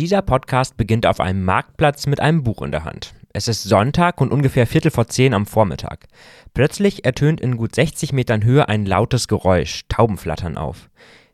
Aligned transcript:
Dieser 0.00 0.22
Podcast 0.22 0.78
beginnt 0.78 1.04
auf 1.04 1.20
einem 1.20 1.44
Marktplatz 1.44 2.06
mit 2.06 2.20
einem 2.20 2.42
Buch 2.42 2.62
in 2.62 2.70
der 2.70 2.84
Hand. 2.84 3.12
Es 3.34 3.48
ist 3.48 3.64
Sonntag 3.64 4.22
und 4.22 4.32
ungefähr 4.32 4.66
Viertel 4.66 4.90
vor 4.90 5.08
zehn 5.08 5.34
am 5.34 5.44
Vormittag. 5.44 6.06
Plötzlich 6.54 7.04
ertönt 7.04 7.38
in 7.38 7.58
gut 7.58 7.74
60 7.74 8.14
Metern 8.14 8.42
Höhe 8.42 8.66
ein 8.66 8.86
lautes 8.86 9.28
Geräusch, 9.28 9.82
Tauben 9.90 10.16
flattern 10.16 10.56
auf. 10.56 10.88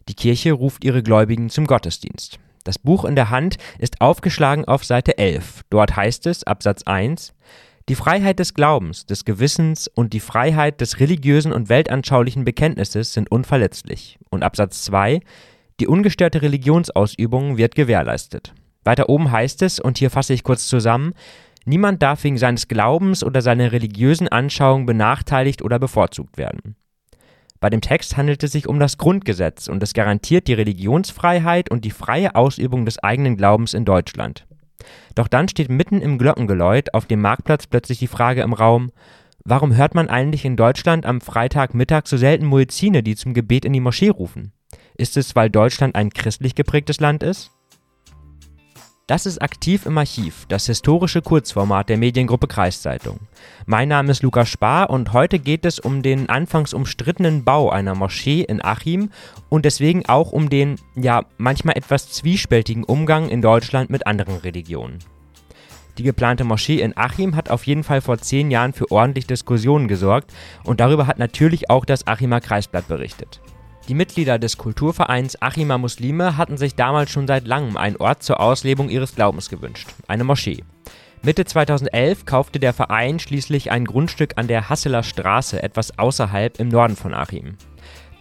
Die 0.08 0.14
Kirche 0.14 0.50
ruft 0.50 0.84
ihre 0.84 1.04
Gläubigen 1.04 1.48
zum 1.48 1.68
Gottesdienst. 1.68 2.40
Das 2.64 2.80
Buch 2.80 3.04
in 3.04 3.14
der 3.14 3.30
Hand 3.30 3.56
ist 3.78 4.00
aufgeschlagen 4.00 4.64
auf 4.64 4.84
Seite 4.84 5.16
11. 5.16 5.62
Dort 5.70 5.94
heißt 5.94 6.26
es, 6.26 6.42
Absatz 6.42 6.82
1, 6.82 7.34
die 7.88 7.94
Freiheit 7.94 8.40
des 8.40 8.54
Glaubens, 8.54 9.06
des 9.06 9.24
Gewissens 9.24 9.86
und 9.86 10.12
die 10.12 10.18
Freiheit 10.18 10.80
des 10.80 10.98
religiösen 10.98 11.52
und 11.52 11.68
weltanschaulichen 11.68 12.44
Bekenntnisses 12.44 13.12
sind 13.12 13.30
unverletzlich. 13.30 14.18
Und 14.28 14.42
Absatz 14.42 14.82
2, 14.82 15.20
die 15.80 15.86
ungestörte 15.86 16.42
Religionsausübung 16.42 17.56
wird 17.56 17.74
gewährleistet. 17.74 18.54
Weiter 18.84 19.08
oben 19.08 19.30
heißt 19.30 19.62
es, 19.62 19.80
und 19.80 19.98
hier 19.98 20.10
fasse 20.10 20.32
ich 20.32 20.44
kurz 20.44 20.68
zusammen, 20.68 21.12
niemand 21.64 22.02
darf 22.02 22.24
wegen 22.24 22.38
seines 22.38 22.68
Glaubens 22.68 23.24
oder 23.24 23.42
seiner 23.42 23.72
religiösen 23.72 24.28
Anschauung 24.28 24.86
benachteiligt 24.86 25.62
oder 25.62 25.78
bevorzugt 25.78 26.38
werden. 26.38 26.76
Bei 27.60 27.70
dem 27.70 27.80
Text 27.80 28.16
handelt 28.16 28.42
es 28.42 28.52
sich 28.52 28.68
um 28.68 28.78
das 28.78 28.98
Grundgesetz 28.98 29.68
und 29.68 29.82
es 29.82 29.92
garantiert 29.92 30.46
die 30.46 30.54
Religionsfreiheit 30.54 31.70
und 31.70 31.84
die 31.84 31.90
freie 31.90 32.34
Ausübung 32.34 32.84
des 32.84 32.98
eigenen 32.98 33.36
Glaubens 33.36 33.74
in 33.74 33.84
Deutschland. 33.84 34.46
Doch 35.14 35.26
dann 35.26 35.48
steht 35.48 35.70
mitten 35.70 36.00
im 36.00 36.18
Glockengeläut 36.18 36.94
auf 36.94 37.06
dem 37.06 37.20
Marktplatz 37.20 37.66
plötzlich 37.66 37.98
die 37.98 38.06
Frage 38.06 38.42
im 38.42 38.52
Raum, 38.52 38.92
warum 39.44 39.74
hört 39.74 39.94
man 39.94 40.08
eigentlich 40.08 40.44
in 40.44 40.56
Deutschland 40.56 41.06
am 41.06 41.20
Freitagmittag 41.20 42.06
so 42.06 42.16
selten 42.16 42.46
Muezzine, 42.46 43.02
die 43.02 43.16
zum 43.16 43.34
Gebet 43.34 43.64
in 43.64 43.72
die 43.72 43.80
Moschee 43.80 44.10
rufen? 44.10 44.52
Ist 44.98 45.16
es, 45.16 45.36
weil 45.36 45.50
Deutschland 45.50 45.94
ein 45.94 46.10
christlich 46.10 46.54
geprägtes 46.54 47.00
Land 47.00 47.22
ist? 47.22 47.50
Das 49.06 49.24
ist 49.24 49.40
aktiv 49.40 49.86
im 49.86 49.98
Archiv, 49.98 50.46
das 50.48 50.66
historische 50.66 51.22
Kurzformat 51.22 51.88
der 51.88 51.96
Mediengruppe 51.96 52.48
Kreiszeitung. 52.48 53.20
Mein 53.64 53.88
Name 53.88 54.10
ist 54.10 54.24
Lukas 54.24 54.48
Spar 54.48 54.90
und 54.90 55.12
heute 55.12 55.38
geht 55.38 55.64
es 55.64 55.78
um 55.78 56.02
den 56.02 56.28
anfangs 56.28 56.74
umstrittenen 56.74 57.44
Bau 57.44 57.70
einer 57.70 57.94
Moschee 57.94 58.40
in 58.40 58.64
Achim 58.64 59.10
und 59.48 59.64
deswegen 59.64 60.06
auch 60.06 60.32
um 60.32 60.48
den, 60.50 60.74
ja, 60.96 61.24
manchmal 61.38 61.76
etwas 61.76 62.10
zwiespältigen 62.10 62.82
Umgang 62.82 63.28
in 63.28 63.42
Deutschland 63.42 63.90
mit 63.90 64.08
anderen 64.08 64.38
Religionen. 64.38 64.98
Die 65.98 66.02
geplante 66.02 66.42
Moschee 66.42 66.80
in 66.80 66.96
Achim 66.96 67.36
hat 67.36 67.48
auf 67.48 67.64
jeden 67.64 67.84
Fall 67.84 68.00
vor 68.00 68.18
zehn 68.18 68.50
Jahren 68.50 68.72
für 68.72 68.90
ordentlich 68.90 69.28
Diskussionen 69.28 69.86
gesorgt 69.86 70.32
und 70.64 70.80
darüber 70.80 71.06
hat 71.06 71.20
natürlich 71.20 71.70
auch 71.70 71.84
das 71.84 72.08
Achimer 72.08 72.40
Kreisblatt 72.40 72.88
berichtet. 72.88 73.40
Die 73.88 73.94
Mitglieder 73.94 74.40
des 74.40 74.58
Kulturvereins 74.58 75.40
Achima 75.40 75.78
Muslime 75.78 76.36
hatten 76.36 76.56
sich 76.56 76.74
damals 76.74 77.10
schon 77.10 77.28
seit 77.28 77.46
langem 77.46 77.76
einen 77.76 77.96
Ort 77.96 78.24
zur 78.24 78.40
Auslebung 78.40 78.88
ihres 78.88 79.14
Glaubens 79.14 79.48
gewünscht, 79.48 79.88
eine 80.08 80.24
Moschee. 80.24 80.64
Mitte 81.22 81.44
2011 81.44 82.24
kaufte 82.24 82.58
der 82.58 82.72
Verein 82.72 83.20
schließlich 83.20 83.70
ein 83.70 83.84
Grundstück 83.84 84.32
an 84.36 84.48
der 84.48 84.68
Hasseler 84.68 85.04
Straße 85.04 85.62
etwas 85.62 85.98
außerhalb 85.98 86.58
im 86.58 86.68
Norden 86.68 86.96
von 86.96 87.14
Achim. 87.14 87.56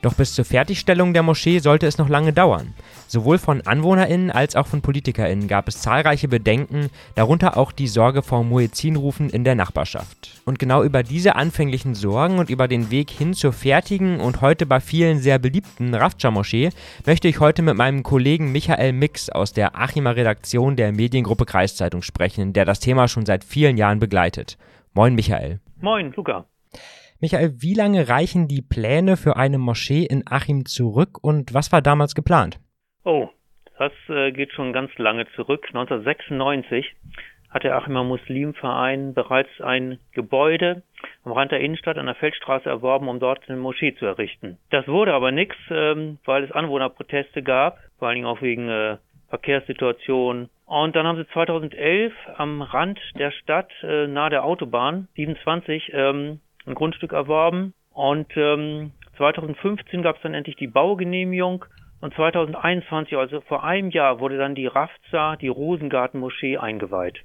Doch 0.06 0.14
bis 0.14 0.36
zur 0.36 0.46
Fertigstellung 0.46 1.16
der 1.16 1.24
Moschee 1.24 1.58
sollte 1.58 1.88
es 1.88 1.98
noch 1.98 2.10
lange 2.10 2.32
dauern. 2.32 2.76
Sowohl 3.08 3.40
von 3.40 3.66
AnwohnerInnen 3.66 4.30
als 4.30 4.56
auch 4.56 4.68
von 4.68 4.84
PolitikerInnen 4.84 5.48
gab 5.48 5.68
es 5.68 5.82
zahlreiche 5.82 6.28
Bedenken, 6.28 6.92
darunter 7.16 7.58
auch 7.58 7.72
die 7.72 7.88
Sorge 7.88 8.22
vor 8.22 8.44
Muezzinrufen 8.44 9.32
in 9.32 9.44
der 9.44 9.56
Nachbarschaft. 9.56 10.44
Und 10.46 10.60
genau 10.60 10.84
über 10.84 11.02
diese 11.02 11.36
anfänglichen 11.36 11.96
Sorgen 11.96 12.38
und 12.38 12.52
über 12.52 12.68
den 12.68 12.92
Weg 12.92 13.10
hin 13.10 13.34
zur 13.34 13.52
fertigen 13.52 14.20
und 14.20 14.42
heute 14.42 14.68
bei 14.68 14.80
vielen 14.80 15.18
sehr 15.18 15.40
beliebten 15.40 15.96
Raftscha-Moschee 15.96 16.70
möchte 17.08 17.28
ich 17.28 17.40
heute 17.40 17.64
mit 17.64 17.76
meinem 17.76 18.04
Kollegen 18.04 18.52
Michael 18.52 18.94
Mix 18.94 19.32
aus 19.32 19.54
der 19.54 19.76
Achimer 19.76 20.16
Redaktion 20.16 20.76
der 20.76 20.92
Mediengruppe 20.92 21.46
Kreiszeitung 21.46 22.04
sprechen, 22.04 22.54
der 22.54 22.66
das 22.66 22.80
Thema 22.80 23.08
schon 23.08 23.26
seit 23.26 23.44
vielen 23.44 23.76
Jahren 23.76 23.98
begleitet. 23.98 24.60
Moin 24.94 25.16
Michael. 25.16 25.62
Moin, 25.82 26.14
Luca. 26.16 26.46
Michael, 27.22 27.54
wie 27.62 27.74
lange 27.74 28.10
reichen 28.10 28.48
die 28.48 28.62
Pläne 28.62 29.16
für 29.16 29.38
eine 29.38 29.58
Moschee 29.58 30.06
in 30.06 30.24
Achim 30.30 30.66
zurück 30.66 31.18
und 31.22 31.54
was 31.54 31.72
war 31.72 31.82
damals 31.82 32.14
geplant? 32.14 32.60
Oh, 33.06 33.30
das 33.78 33.94
äh, 34.10 34.32
geht 34.32 34.52
schon 34.52 34.74
ganz 34.74 34.92
lange 34.98 35.26
zurück. 35.36 35.66
1996 35.68 36.86
hat 37.50 37.64
der 37.64 37.78
Achimer 37.78 38.04
Muslimverein 38.04 39.14
bereits 39.14 39.50
ein 39.62 39.98
Gebäude 40.12 40.84
am 41.24 41.32
Rand 41.32 41.54
der 41.54 41.62
Innenstadt 41.62 41.98
an 41.98 42.08
der 42.08 42.16
Feldstraße 42.16 42.68
erworben, 42.68 43.08
um 43.08 43.20
dort 43.20 43.48
eine 43.48 43.58
Moschee 43.58 43.96
zu 43.96 44.06
errichten. 44.06 44.58
Das 44.72 44.86
wurde 44.88 45.14
aber 45.14 45.32
nichts, 45.32 45.56
ähm, 45.70 46.18
weil 46.26 46.44
es 46.44 46.52
Anwohnerproteste 46.52 47.44
gab, 47.44 47.80
vor 47.98 48.10
allen 48.10 48.16
Dingen 48.16 48.28
auch 48.28 48.42
wegen 48.42 48.68
äh, 48.68 48.98
Verkehrssituation. 49.30 50.50
Und 50.66 50.96
dann 50.96 51.08
haben 51.08 51.18
sie 51.18 51.28
2011 51.30 52.14
am 52.38 52.62
Rand 52.62 53.00
der 53.18 53.32
Stadt, 53.32 53.72
äh, 53.84 54.08
nahe 54.08 54.32
der 54.32 54.44
Autobahn 54.44 55.08
27, 55.16 55.92
ähm, 55.94 56.42
ein 56.66 56.76
Grundstück 56.76 57.14
erworben 57.14 57.74
und 57.92 58.28
ähm, 58.36 58.92
2015 59.18 60.02
gab 60.02 60.18
es 60.18 60.22
dann 60.22 60.34
endlich 60.34 60.56
die 60.58 60.68
Baugenehmigung 60.68 61.66
und 62.02 62.14
2021, 62.14 63.18
also 63.18 63.42
vor 63.42 63.64
einem 63.64 63.90
Jahr, 63.90 64.20
wurde 64.20 64.38
dann 64.38 64.54
die 64.56 64.68
Rafza, 64.68 65.38
die 65.38 65.48
Rosengarten-Moschee 65.48 66.58
eingeweiht. 66.58 67.22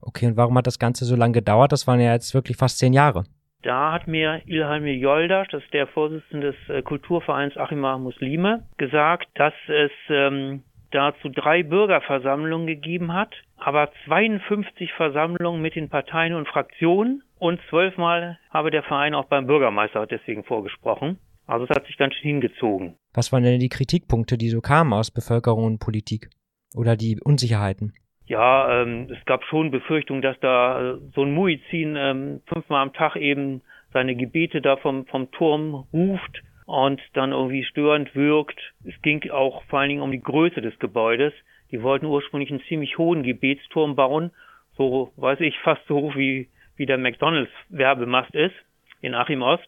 Okay, 0.00 0.26
und 0.26 0.36
warum 0.36 0.56
hat 0.58 0.66
das 0.66 0.78
Ganze 0.78 1.04
so 1.04 1.16
lange 1.16 1.32
gedauert? 1.32 1.72
Das 1.72 1.86
waren 1.86 2.00
ja 2.00 2.12
jetzt 2.12 2.34
wirklich 2.34 2.56
fast 2.56 2.78
zehn 2.78 2.92
Jahre. 2.92 3.24
Da 3.62 3.92
hat 3.92 4.06
mir 4.06 4.42
Ilhan 4.46 4.86
Joldasch, 4.86 5.48
das 5.48 5.64
ist 5.64 5.72
der 5.72 5.88
Vorsitzende 5.88 6.52
des 6.52 6.68
äh, 6.68 6.82
Kulturvereins 6.82 7.56
Achimah 7.56 7.98
Muslime, 7.98 8.64
gesagt, 8.76 9.28
dass 9.34 9.54
es 9.66 9.90
ähm, 10.08 10.62
dazu 10.90 11.28
drei 11.28 11.62
Bürgerversammlungen 11.62 12.66
gegeben 12.66 13.12
hat, 13.12 13.34
aber 13.56 13.90
52 14.06 14.92
Versammlungen 14.92 15.60
mit 15.60 15.74
den 15.74 15.88
Parteien 15.88 16.34
und 16.34 16.48
Fraktionen 16.48 17.22
und 17.38 17.60
zwölfmal 17.68 18.38
habe 18.50 18.70
der 18.70 18.82
Verein 18.82 19.14
auch 19.14 19.26
beim 19.26 19.46
Bürgermeister 19.46 20.06
deswegen 20.06 20.44
vorgesprochen. 20.44 21.18
Also 21.46 21.64
es 21.64 21.70
hat 21.70 21.86
sich 21.86 21.96
ganz 21.96 22.14
schön 22.14 22.30
hingezogen. 22.30 22.96
Was 23.14 23.32
waren 23.32 23.42
denn 23.42 23.60
die 23.60 23.68
Kritikpunkte, 23.68 24.36
die 24.36 24.50
so 24.50 24.60
kamen 24.60 24.92
aus 24.92 25.10
Bevölkerung 25.10 25.64
und 25.64 25.78
Politik? 25.78 26.28
Oder 26.74 26.96
die 26.96 27.18
Unsicherheiten? 27.22 27.94
Ja, 28.26 28.82
ähm, 28.82 29.08
es 29.10 29.24
gab 29.24 29.42
schon 29.44 29.70
Befürchtungen, 29.70 30.20
dass 30.20 30.38
da 30.40 30.96
äh, 30.96 30.98
so 31.14 31.22
ein 31.22 31.32
Muizin 31.32 31.96
ähm, 31.96 32.42
fünfmal 32.46 32.82
am 32.82 32.92
Tag 32.92 33.16
eben 33.16 33.62
seine 33.94 34.14
Gebete 34.14 34.60
da 34.60 34.76
vom, 34.76 35.06
vom 35.06 35.30
Turm 35.30 35.86
ruft 35.92 36.42
und 36.68 37.00
dann 37.14 37.32
irgendwie 37.32 37.64
störend 37.64 38.14
wirkt. 38.14 38.60
Es 38.84 39.00
ging 39.00 39.30
auch 39.30 39.64
vor 39.64 39.78
allen 39.78 39.88
Dingen 39.88 40.02
um 40.02 40.12
die 40.12 40.20
Größe 40.20 40.60
des 40.60 40.78
Gebäudes. 40.78 41.32
Die 41.70 41.82
wollten 41.82 42.04
ursprünglich 42.04 42.50
einen 42.50 42.62
ziemlich 42.68 42.98
hohen 42.98 43.22
Gebetsturm 43.22 43.96
bauen, 43.96 44.32
so 44.76 45.10
weiß 45.16 45.40
ich 45.40 45.58
fast 45.60 45.80
so 45.86 45.96
hoch 45.96 46.14
wie 46.14 46.48
wie 46.76 46.84
der 46.84 46.98
McDonalds 46.98 47.50
Werbemast 47.70 48.34
ist 48.34 48.54
in 49.00 49.14
Achim 49.14 49.40
Ost. 49.40 49.66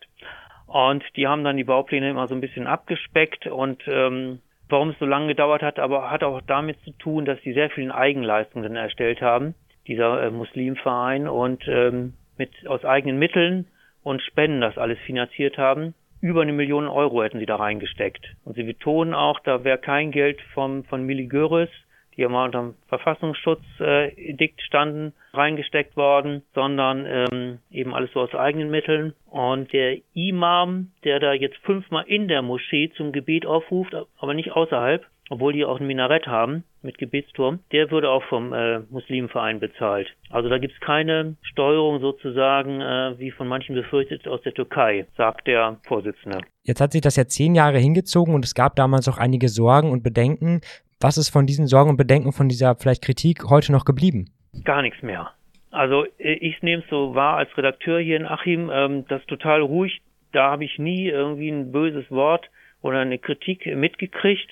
Und 0.67 1.03
die 1.17 1.27
haben 1.27 1.43
dann 1.43 1.57
die 1.57 1.65
Baupläne 1.65 2.11
immer 2.11 2.29
so 2.29 2.35
ein 2.35 2.43
bisschen 2.43 2.67
abgespeckt 2.67 3.47
und 3.47 3.83
ähm, 3.87 4.41
warum 4.69 4.91
es 4.91 4.99
so 4.99 5.07
lange 5.07 5.29
gedauert 5.29 5.63
hat, 5.63 5.79
aber 5.79 6.11
hat 6.11 6.23
auch 6.23 6.43
damit 6.47 6.79
zu 6.83 6.91
tun, 6.93 7.25
dass 7.25 7.41
die 7.41 7.55
sehr 7.55 7.71
vielen 7.71 7.91
Eigenleistungen 7.91 8.77
erstellt 8.77 9.23
haben, 9.23 9.55
dieser 9.87 10.23
äh, 10.23 10.31
Muslimverein 10.31 11.29
und 11.29 11.67
ähm, 11.67 12.13
mit 12.37 12.51
aus 12.69 12.85
eigenen 12.85 13.19
Mitteln 13.19 13.69
und 14.03 14.21
Spenden 14.21 14.61
das 14.61 14.77
alles 14.77 14.99
finanziert 15.07 15.57
haben. 15.57 15.95
Über 16.21 16.43
eine 16.43 16.53
Million 16.53 16.87
Euro 16.87 17.23
hätten 17.23 17.39
sie 17.39 17.47
da 17.47 17.57
reingesteckt. 17.57 18.35
Und 18.45 18.55
sie 18.57 18.63
betonen 18.63 19.15
auch, 19.15 19.41
da 19.41 19.65
wäre 19.65 19.79
kein 19.79 20.11
Geld 20.11 20.41
vom, 20.55 20.85
von 20.85 21.05
Mili 21.05 21.27
Göris, 21.27 21.71
die 22.17 22.23
immer 22.23 22.45
unter 22.45 22.61
dem 22.61 22.75
Verfassungsschutzedikt 22.89 24.61
standen, 24.61 25.15
reingesteckt 25.33 25.97
worden, 25.97 26.43
sondern 26.55 27.07
ähm, 27.07 27.59
eben 27.71 27.95
alles 27.95 28.13
so 28.13 28.21
aus 28.21 28.35
eigenen 28.35 28.71
Mitteln. 28.71 29.15
Und 29.31 29.73
der 29.73 29.97
Imam, 30.13 30.91
der 31.05 31.21
da 31.21 31.33
jetzt 31.33 31.57
fünfmal 31.59 32.05
in 32.07 32.29
der 32.29 32.43
Moschee 32.43 32.91
zum 32.97 33.13
Gebet 33.13 33.47
aufruft, 33.47 33.95
aber 34.19 34.35
nicht 34.35 34.53
außerhalb, 34.53 35.07
obwohl 35.31 35.55
die 35.55 35.65
auch 35.65 35.81
ein 35.81 35.87
Minarett 35.87 36.27
haben 36.27 36.65
mit 36.83 36.99
Gebetsturm, 36.99 37.61
der 37.73 37.91
würde 37.91 38.11
auch 38.11 38.25
vom 38.25 38.53
äh, 38.53 38.81
Muslimverein 38.91 39.61
bezahlt. 39.61 40.09
Also 40.29 40.49
da 40.49 40.59
gibt's 40.59 40.79
keine 40.81 41.37
Steuerung 41.43 42.01
sozusagen, 42.01 42.81
äh, 42.81 43.19
wie 43.19 43.31
von 43.31 43.49
manchen 43.49 43.75
befürchtet, 43.75 44.27
aus 44.29 44.43
der 44.43 44.53
Türkei, 44.53 45.07
sagt 45.17 45.47
der 45.47 45.79
Vorsitzende. 45.87 46.41
Jetzt 46.65 46.81
hat 46.81 46.93
sich 46.93 47.01
das 47.01 47.17
ja 47.17 47.27
zehn 47.27 47.55
Jahre 47.55 47.79
hingezogen 47.79 48.35
und 48.35 48.45
es 48.45 48.55
gab 48.55 48.77
damals 48.77 49.09
auch 49.09 49.19
einige 49.19 49.49
Sorgen 49.49 49.91
und 49.91 50.03
Bedenken. 50.03 50.61
Was 51.01 51.17
ist 51.17 51.31
von 51.31 51.47
diesen 51.47 51.67
Sorgen 51.67 51.91
und 51.91 51.97
Bedenken, 51.97 52.33
von 52.33 52.49
dieser 52.49 52.75
vielleicht 52.75 53.03
Kritik 53.03 53.49
heute 53.49 53.73
noch 53.73 53.85
geblieben? 53.85 54.31
Gar 54.65 54.83
nichts 54.83 55.01
mehr. 55.03 55.31
Also 55.71 56.05
äh, 56.19 56.33
ich 56.33 56.61
nehme 56.63 56.83
es 56.83 56.91
so 56.91 57.15
wahr 57.15 57.37
als 57.37 57.57
Redakteur 57.57 58.01
hier 58.01 58.17
in 58.17 58.27
Achim, 58.27 58.69
ähm, 58.73 59.05
das 59.09 59.25
total 59.27 59.61
ruhig. 59.63 60.03
Da 60.33 60.51
habe 60.51 60.65
ich 60.65 60.79
nie 60.79 61.09
irgendwie 61.09 61.51
ein 61.51 61.71
böses 61.71 62.11
Wort 62.11 62.51
oder 62.83 62.99
eine 62.99 63.19
Kritik 63.19 63.67
mitgekriegt. 63.67 64.49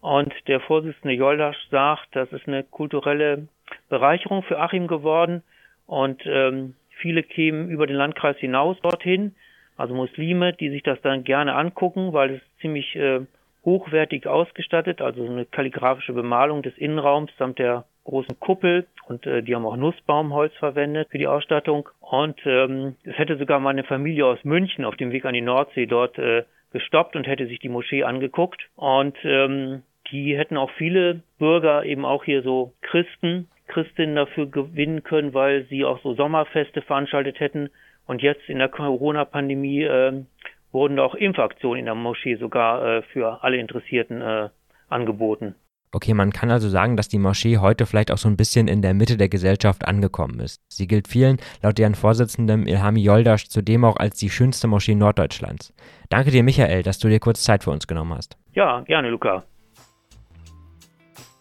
Und 0.00 0.32
der 0.46 0.60
Vorsitzende 0.60 1.14
Joldasch 1.14 1.58
sagt, 1.70 2.08
das 2.12 2.32
ist 2.32 2.46
eine 2.46 2.62
kulturelle 2.62 3.48
Bereicherung 3.88 4.42
für 4.42 4.58
Achim 4.58 4.86
geworden. 4.86 5.42
Und 5.86 6.22
ähm, 6.26 6.74
viele 7.00 7.22
kämen 7.22 7.68
über 7.68 7.86
den 7.86 7.96
Landkreis 7.96 8.36
hinaus 8.38 8.76
dorthin, 8.82 9.34
also 9.76 9.94
Muslime, 9.94 10.52
die 10.52 10.70
sich 10.70 10.82
das 10.82 11.00
dann 11.02 11.24
gerne 11.24 11.54
angucken, 11.54 12.12
weil 12.12 12.34
es 12.34 12.42
ziemlich 12.60 12.94
äh, 12.96 13.20
hochwertig 13.64 14.26
ausgestattet, 14.26 15.00
also 15.00 15.24
eine 15.24 15.46
kalligraphische 15.46 16.12
Bemalung 16.12 16.62
des 16.62 16.76
Innenraums 16.78 17.30
samt 17.38 17.58
der 17.58 17.84
großen 18.04 18.40
Kuppel 18.40 18.86
und 19.06 19.26
äh, 19.26 19.42
die 19.42 19.54
haben 19.54 19.66
auch 19.66 19.76
Nussbaumholz 19.76 20.54
verwendet 20.56 21.08
für 21.10 21.18
die 21.18 21.26
Ausstattung. 21.26 21.88
Und 22.00 22.40
ähm, 22.44 22.96
es 23.04 23.16
hätte 23.18 23.36
sogar 23.36 23.60
mal 23.60 23.70
eine 23.70 23.84
Familie 23.84 24.26
aus 24.26 24.42
München 24.44 24.84
auf 24.84 24.96
dem 24.96 25.12
Weg 25.12 25.24
an 25.24 25.34
die 25.34 25.42
Nordsee 25.42 25.86
dort 25.86 26.18
äh, 26.18 26.44
gestoppt 26.72 27.16
und 27.16 27.26
hätte 27.26 27.46
sich 27.46 27.58
die 27.58 27.68
Moschee 27.68 28.04
angeguckt. 28.04 28.68
Und 28.76 29.16
ähm, 29.24 29.82
die 30.10 30.36
hätten 30.36 30.56
auch 30.56 30.70
viele 30.72 31.22
Bürger, 31.38 31.84
eben 31.84 32.04
auch 32.04 32.24
hier 32.24 32.42
so 32.42 32.72
Christen, 32.82 33.48
Christinnen 33.66 34.16
dafür 34.16 34.46
gewinnen 34.46 35.02
können, 35.02 35.34
weil 35.34 35.64
sie 35.66 35.84
auch 35.84 36.00
so 36.02 36.14
Sommerfeste 36.14 36.82
veranstaltet 36.82 37.40
hätten. 37.40 37.70
Und 38.06 38.22
jetzt 38.22 38.48
in 38.48 38.58
der 38.58 38.68
Corona-Pandemie 38.68 39.82
äh, 39.82 40.24
wurden 40.72 40.98
auch 40.98 41.14
Impfaktionen 41.14 41.80
in 41.80 41.84
der 41.86 41.94
Moschee 41.94 42.36
sogar 42.36 42.84
äh, 42.84 43.02
für 43.02 43.42
alle 43.42 43.58
Interessierten 43.58 44.22
äh, 44.22 44.48
angeboten. 44.88 45.54
Okay, 45.92 46.12
man 46.12 46.32
kann 46.32 46.50
also 46.50 46.68
sagen, 46.68 46.96
dass 46.96 47.08
die 47.08 47.18
Moschee 47.18 47.58
heute 47.58 47.86
vielleicht 47.86 48.10
auch 48.10 48.18
so 48.18 48.28
ein 48.28 48.36
bisschen 48.36 48.68
in 48.68 48.82
der 48.82 48.92
Mitte 48.94 49.16
der 49.16 49.28
Gesellschaft 49.28 49.86
angekommen 49.86 50.38
ist. 50.40 50.60
Sie 50.68 50.86
gilt 50.86 51.08
vielen, 51.08 51.38
laut 51.62 51.78
deren 51.78 51.94
Vorsitzendem 51.94 52.66
Ilhami 52.66 53.00
Yoldasch, 53.00 53.48
zudem 53.48 53.84
auch 53.84 53.96
als 53.96 54.18
die 54.18 54.30
schönste 54.30 54.68
Moschee 54.68 54.94
Norddeutschlands. 54.94 55.72
Danke 56.10 56.30
dir, 56.30 56.42
Michael, 56.42 56.82
dass 56.82 56.98
du 56.98 57.08
dir 57.08 57.20
kurz 57.20 57.42
Zeit 57.42 57.64
für 57.64 57.70
uns 57.70 57.86
genommen 57.86 58.14
hast. 58.14 58.36
Ja, 58.52 58.80
gerne, 58.80 59.08
Luca. 59.08 59.44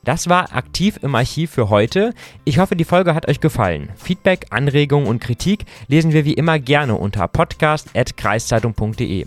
Das 0.08 0.30
war 0.30 0.56
aktiv 0.56 1.00
im 1.02 1.16
Archiv 1.16 1.52
für 1.52 1.70
heute. 1.70 2.14
Ich 2.46 2.60
hoffe, 2.60 2.78
die 2.78 2.86
Folge 2.86 3.14
hat 3.14 3.28
euch 3.28 3.42
gefallen. 3.42 3.90
Feedback, 3.98 4.46
Anregungen 4.52 5.06
und 5.06 5.20
Kritik 5.20 5.66
lesen 5.90 6.14
wir 6.14 6.24
wie 6.24 6.36
immer 6.36 6.60
gerne 6.60 6.96
unter 6.96 7.28
podcast.kreiszeitung.de. 7.28 9.26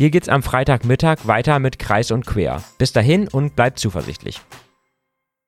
Hier 0.00 0.08
geht's 0.08 0.30
am 0.30 0.42
Freitagmittag 0.42 1.26
weiter 1.26 1.58
mit 1.58 1.78
Kreis 1.78 2.10
und 2.10 2.24
Quer. 2.24 2.62
Bis 2.78 2.94
dahin 2.94 3.28
und 3.28 3.54
bleibt 3.54 3.78
zuversichtlich. 3.78 4.40